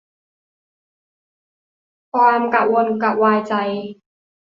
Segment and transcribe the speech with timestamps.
[2.13, 3.53] ความกระวนกระวายใจ